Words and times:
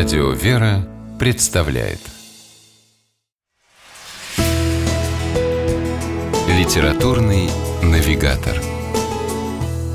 Радио 0.00 0.30
«Вера» 0.30 0.88
представляет 1.18 1.98
Литературный 6.48 7.50
навигатор 7.82 8.58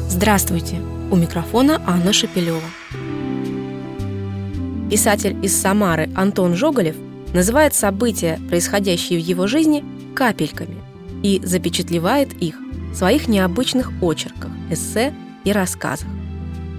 Здравствуйте! 0.07 0.79
У 1.10 1.15
микрофона 1.15 1.81
Анна 1.88 2.13
Шепелева. 2.13 2.62
Писатель 4.91 5.44
из 5.44 5.59
Самары 5.59 6.12
Антон 6.16 6.53
Жоголев 6.53 6.95
называет 7.34 7.73
события, 7.73 8.40
происходящие 8.48 9.17
в 9.17 9.23
его 9.23 9.48
жизни, 9.48 9.84
капельками 10.13 10.77
и 11.23 11.41
запечатлевает 11.44 12.31
их 12.34 12.59
в 12.91 12.94
своих 12.94 13.27
необычных 13.27 13.91
очерках, 14.03 14.52
эссе 14.70 15.16
и 15.45 15.52
рассказах. 15.52 16.08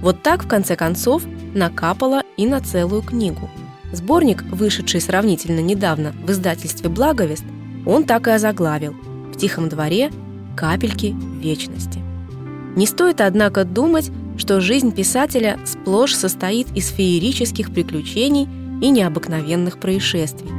Вот 0.06 0.22
так, 0.22 0.44
в 0.44 0.46
конце 0.46 0.76
концов, 0.76 1.24
накапало 1.52 2.22
и 2.36 2.46
на 2.46 2.60
целую 2.60 3.02
книгу. 3.02 3.50
Сборник, 3.92 4.44
вышедший 4.44 5.00
сравнительно 5.00 5.58
недавно 5.58 6.12
в 6.24 6.30
издательстве 6.30 6.88
«Благовест», 6.88 7.42
он 7.84 8.04
так 8.04 8.28
и 8.28 8.30
озаглавил 8.30 8.92
«В 8.92 9.36
тихом 9.36 9.68
дворе. 9.68 10.12
Капельки 10.56 11.12
вечности». 11.40 11.98
Не 12.76 12.86
стоит, 12.86 13.20
однако, 13.20 13.64
думать, 13.64 14.12
что 14.38 14.60
жизнь 14.60 14.92
писателя 14.92 15.58
сплошь 15.64 16.14
состоит 16.14 16.68
из 16.76 16.86
феерических 16.90 17.74
приключений 17.74 18.44
и 18.80 18.90
необыкновенных 18.90 19.80
происшествий. 19.80 20.52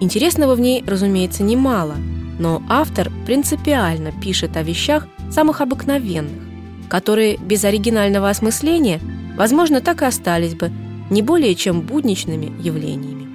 Интересного 0.00 0.54
в 0.54 0.60
ней, 0.60 0.82
разумеется, 0.86 1.42
немало, 1.42 1.96
но 2.38 2.62
автор 2.66 3.12
принципиально 3.26 4.10
пишет 4.22 4.56
о 4.56 4.62
вещах 4.62 5.06
самых 5.30 5.60
обыкновенных, 5.60 6.49
которые 6.90 7.38
без 7.38 7.64
оригинального 7.64 8.28
осмысления, 8.28 9.00
возможно, 9.36 9.80
так 9.80 10.02
и 10.02 10.04
остались 10.04 10.54
бы 10.54 10.70
не 11.08 11.22
более 11.22 11.54
чем 11.54 11.80
будничными 11.80 12.52
явлениями. 12.60 13.28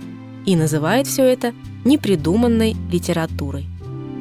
И 0.45 0.55
называет 0.55 1.07
все 1.07 1.23
это 1.23 1.53
непридуманной 1.85 2.75
литературой. 2.91 3.65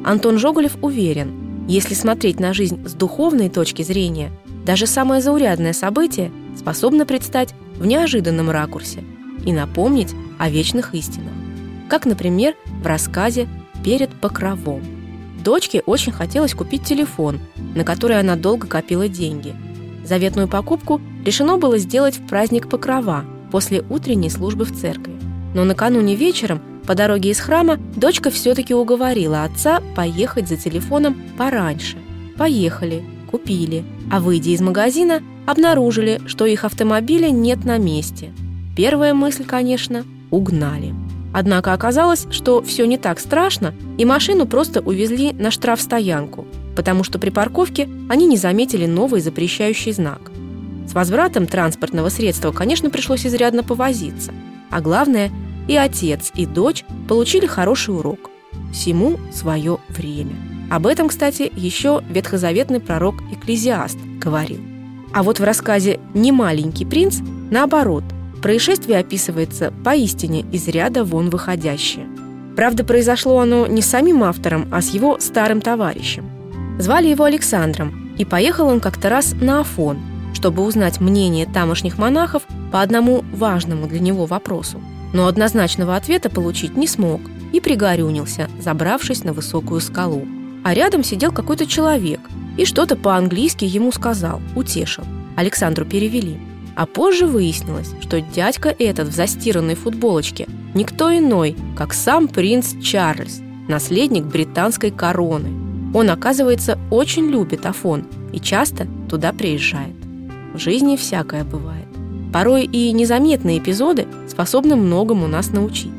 Антон 0.03 0.39
Жоголев 0.39 0.77
уверен, 0.81 1.67
если 1.67 1.93
смотреть 1.93 2.39
на 2.39 2.53
жизнь 2.53 2.87
с 2.87 2.93
духовной 2.93 3.49
точки 3.49 3.83
зрения, 3.83 4.31
даже 4.65 4.87
самое 4.87 5.21
заурядное 5.21 5.73
событие 5.73 6.31
способно 6.57 7.05
предстать 7.05 7.53
в 7.77 7.85
неожиданном 7.85 8.49
ракурсе 8.49 9.03
и 9.45 9.51
напомнить 9.51 10.15
о 10.39 10.49
вечных 10.49 10.95
истинах. 10.95 11.33
Как, 11.89 12.05
например, 12.05 12.55
в 12.81 12.85
рассказе 12.85 13.47
«Перед 13.83 14.09
покровом». 14.21 14.94
Дочке 15.45 15.83
очень 15.85 16.11
хотелось 16.11 16.55
купить 16.55 16.85
телефон, 16.85 17.39
на 17.75 17.83
который 17.83 18.19
она 18.19 18.35
долго 18.35 18.65
копила 18.65 19.07
деньги. 19.07 19.53
Заветную 20.03 20.47
покупку 20.47 20.99
решено 21.23 21.59
было 21.59 21.77
сделать 21.77 22.17
в 22.17 22.25
праздник 22.25 22.67
Покрова 22.67 23.23
после 23.51 23.83
утренней 23.91 24.31
службы 24.31 24.65
в 24.65 24.75
церкви. 24.75 25.13
Но 25.53 25.63
накануне 25.63 26.15
вечером 26.15 26.61
по 26.87 26.95
дороге 26.95 27.29
из 27.29 27.39
храма 27.39 27.77
дочка 27.95 28.31
все-таки 28.31 28.73
уговорила 28.73 29.43
отца 29.43 29.83
поехать 29.95 30.47
за 30.47 30.57
телефоном 30.57 31.15
пораньше. 31.37 31.97
Поехали, 32.37 33.03
купили, 33.29 33.85
а 34.11 34.21
выйдя 34.21 34.49
из 34.49 34.61
магазина, 34.61 35.21
обнаружили, 35.45 36.21
что 36.25 36.47
их 36.47 36.63
автомобиля 36.63 37.29
нет 37.29 37.65
на 37.65 37.77
месте. 37.77 38.31
Первая 38.75 39.13
мысль, 39.13 39.45
конечно, 39.45 40.05
угнали. 40.31 41.04
Однако 41.37 41.73
оказалось, 41.73 42.27
что 42.31 42.61
все 42.61 42.85
не 42.85 42.97
так 42.97 43.19
страшно, 43.19 43.73
и 43.97 44.05
машину 44.05 44.45
просто 44.45 44.79
увезли 44.79 45.33
на 45.33 45.51
штрафстоянку, 45.51 46.45
потому 46.77 47.03
что 47.03 47.19
при 47.19 47.29
парковке 47.29 47.89
они 48.07 48.25
не 48.25 48.37
заметили 48.37 48.85
новый 48.85 49.19
запрещающий 49.19 49.91
знак. 49.91 50.31
С 50.87 50.93
возвратом 50.93 51.45
транспортного 51.45 52.07
средства, 52.07 52.53
конечно, 52.53 52.89
пришлось 52.89 53.25
изрядно 53.25 53.63
повозиться. 53.63 54.31
А 54.71 54.79
главное, 54.79 55.29
и 55.67 55.75
отец, 55.75 56.31
и 56.35 56.45
дочь 56.45 56.85
получили 57.09 57.47
хороший 57.47 57.93
урок. 57.93 58.29
Всему 58.71 59.19
свое 59.33 59.79
время. 59.89 60.35
Об 60.71 60.87
этом, 60.87 61.09
кстати, 61.09 61.51
еще 61.53 62.01
ветхозаветный 62.09 62.79
пророк 62.79 63.15
Экклезиаст 63.33 63.97
говорил. 64.21 64.61
А 65.11 65.21
вот 65.21 65.41
в 65.41 65.43
рассказе 65.43 65.99
«Немаленький 66.13 66.85
принц» 66.85 67.17
наоборот– 67.51 68.05
Происшествие 68.45 68.99
описывается 68.99 69.73
поистине 69.83 70.41
из 70.51 70.67
ряда 70.67 71.03
вон 71.03 71.31
выходящее. 71.31 72.05
Правда, 72.55 72.83
произошло 72.83 73.39
оно 73.39 73.65
не 73.65 73.81
с 73.81 73.87
самим 73.87 74.23
автором, 74.23 74.67
а 74.71 74.83
с 74.83 74.93
его 74.93 75.17
старым 75.19 75.61
товарищем. 75.61 76.29
Звали 76.77 77.07
его 77.07 77.23
Александром, 77.23 78.13
и 78.19 78.23
поехал 78.23 78.67
он 78.67 78.81
как-то 78.81 79.09
раз 79.09 79.33
на 79.41 79.61
Афон, 79.61 79.97
чтобы 80.35 80.61
узнать 80.63 81.01
мнение 81.01 81.47
тамошних 81.47 81.97
монахов 81.97 82.43
по 82.71 82.83
одному 82.83 83.25
важному 83.33 83.87
для 83.87 83.99
него 83.99 84.27
вопросу. 84.27 84.79
Но 85.11 85.25
однозначного 85.25 85.95
ответа 85.95 86.29
получить 86.29 86.77
не 86.77 86.85
смог 86.85 87.21
и 87.51 87.59
пригорюнился, 87.59 88.47
забравшись 88.61 89.23
на 89.23 89.33
высокую 89.33 89.81
скалу. 89.81 90.23
А 90.63 90.75
рядом 90.75 91.03
сидел 91.03 91.31
какой-то 91.31 91.65
человек 91.65 92.19
и 92.57 92.65
что-то 92.65 92.95
по-английски 92.95 93.65
ему 93.65 93.91
сказал, 93.91 94.39
утешил. 94.55 95.03
Александру 95.35 95.83
перевели– 95.83 96.37
а 96.75 96.85
позже 96.85 97.25
выяснилось, 97.25 97.93
что 98.01 98.21
дядька 98.21 98.75
этот 98.77 99.09
в 99.09 99.15
застиранной 99.15 99.75
футболочке 99.75 100.47
никто 100.73 101.15
иной, 101.15 101.55
как 101.75 101.93
сам 101.93 102.27
принц 102.27 102.73
Чарльз, 102.83 103.41
наследник 103.67 104.25
британской 104.25 104.91
короны. 104.91 105.49
Он, 105.93 106.09
оказывается, 106.09 106.77
очень 106.91 107.27
любит 107.27 107.65
Афон 107.65 108.05
и 108.33 108.39
часто 108.39 108.87
туда 109.09 109.31
приезжает. 109.31 109.95
В 110.53 110.57
жизни 110.57 110.97
всякое 110.97 111.43
бывает. 111.43 111.85
Порой 112.33 112.65
и 112.65 112.91
незаметные 112.91 113.59
эпизоды 113.59 114.07
способны 114.27 114.75
многому 114.75 115.27
нас 115.27 115.51
научить. 115.51 115.91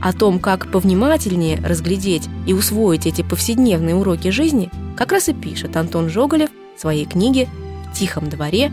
О 0.00 0.12
том, 0.12 0.38
как 0.38 0.70
повнимательнее 0.70 1.60
разглядеть 1.62 2.28
и 2.46 2.54
усвоить 2.54 3.06
эти 3.06 3.22
повседневные 3.22 3.96
уроки 3.96 4.28
жизни, 4.28 4.70
как 4.96 5.12
раз 5.12 5.28
и 5.28 5.34
пишет 5.34 5.76
Антон 5.76 6.08
Жоголев 6.08 6.50
в 6.76 6.80
своей 6.80 7.04
книге 7.04 7.48
«В 7.92 7.98
тихом 7.98 8.28
дворе 8.28 8.72